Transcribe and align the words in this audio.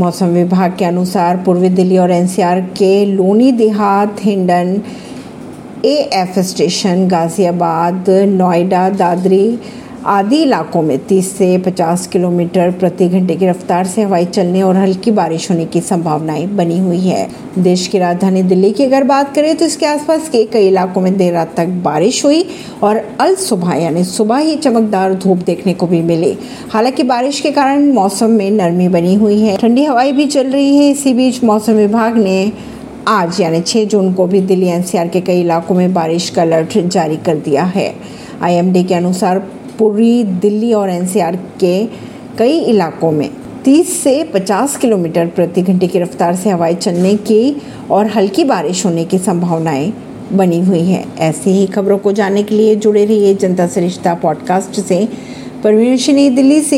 मौसम 0.00 0.26
विभाग 0.34 0.76
के 0.78 0.84
अनुसार 0.84 1.36
पूर्वी 1.36 1.68
दिल्ली 1.68 1.98
और 1.98 2.10
NCR 2.10 2.60
C 2.78 3.04
Loni 3.06 3.50
Dehat, 3.52 4.16
Hindon 4.22 4.80
A 5.84 5.94
F 6.14 6.38
station, 6.50 7.06
Ghaziabad, 7.08 8.10
Noida, 8.28 8.88
Dadri 8.98 9.46
आदि 10.06 10.36
इलाकों 10.36 10.82
में 10.82 10.98
30 11.06 11.26
से 11.38 11.58
50 11.58 12.06
किलोमीटर 12.06 12.70
प्रति 12.70 13.08
घंटे 13.08 13.34
की 13.36 13.46
रफ्तार 13.46 13.86
से 13.86 14.02
हवाई 14.02 14.24
चलने 14.24 14.62
और 14.62 14.76
हल्की 14.76 15.10
बारिश 15.10 15.50
होने 15.50 15.64
की 15.64 15.80
संभावनाएँ 15.80 16.46
बनी 16.46 16.78
हुई 16.78 16.98
है। 16.98 17.28
देश 17.58 17.86
की 17.86 17.98
राजधानी 17.98 18.42
दिल्ली 18.42 18.70
की 18.72 18.84
अगर 18.84 19.04
बात 19.04 19.34
करें 19.34 19.56
तो 19.56 19.64
इसके 19.64 19.86
आसपास 19.86 20.28
के 20.28 20.44
कई 20.44 20.68
इलाकों 20.68 21.00
में 21.00 21.16
देर 21.16 21.32
रात 21.32 21.54
तक 21.56 21.66
बारिश 21.66 22.24
हुई 22.24 22.44
और 22.82 22.96
अल 23.20 23.34
सुबह, 23.34 23.74
यानी 23.74 24.04
सुबह 24.04 24.36
ही 24.36 24.56
चमकदार 24.56 25.14
धूप 25.14 25.38
देखने 25.38 25.74
को 25.74 25.86
भी 25.86 26.02
मिली। 26.02 26.38
हालाँकि 26.70 27.02
बारिश 27.02 27.40
के 27.40 27.50
कारण 27.50 27.92
मौसम 27.92 28.30
में 28.30 28.50
नरमी 28.50 28.88
बनी 28.88 29.14
हुई 29.14 29.40
है। 29.40 29.56
ठंडी 29.56 29.84
हवाई 29.84 30.12
भी 30.12 30.26
चल 30.26 30.46
रही 30.46 30.76
है। 30.76 30.90
इसी 30.90 31.14
बीच 31.14 31.44
मौसम 31.44 31.72
विभाग 31.72 32.16
ने 32.16 32.52
आज, 33.08 33.40
यानी 33.40 33.60
6 33.60 33.84
जून 33.84 34.12
को 34.12 34.26
भी 34.26 34.40
दिल्ली 34.40 34.66
एनसीआर 34.66 35.08
के 35.08 35.20
कई 35.20 35.40
इलाकों 35.40 35.74
में 35.74 35.94
बारिश 35.94 36.30
का 36.30 36.42
अलर्ट 36.42 36.78
जारी 36.78 37.16
कर 37.16 37.36
दिया 37.36 37.64
है। 37.64 37.94
आईएमडी 38.42 38.84
के 38.84 38.94
अनुसार 38.94 39.38
पूर्वी 39.80 40.24
दिल्ली 40.24 40.72
और 40.72 40.90
एनसीआर 40.90 41.36
के 41.36 41.86
कई 42.38 42.58
इलाकों 42.58 43.12
में 43.12 43.30
30 43.64 43.84
से 43.84 44.32
50 44.34 44.76
किलोमीटर 44.76 45.26
प्रति 45.26 45.62
घंटे 45.62 45.86
की 45.86 45.98
रफ्तार 45.98 46.36
से 46.36 46.50
हवाएँ 46.50 46.74
चलने 46.74 47.14
की 47.14 47.62
और 47.90 48.06
हल्की 48.06 48.44
बारिश 48.44 48.86
होने 48.86 49.04
की 49.04 49.18
संभावनाएँ 49.18 49.92
बनी 50.32 50.60
हुई 50.60 50.80
है। 50.80 51.04
ऐसी 51.18 51.50
ही 51.50 51.66
खबरों 51.66 51.98
को 51.98 52.12
जानने 52.12 52.42
के 52.42 52.54
लिए 52.54 52.76
जुड़े 52.76 53.04
रहिए 53.04 53.34
जनता 53.34 53.66
सरिश्ता 53.66 54.14
पॉडकास्ट 54.14 54.80
से। 54.80 55.08
परवीन 55.64 56.34
दिल्ली 56.34 56.60
से 56.60 56.68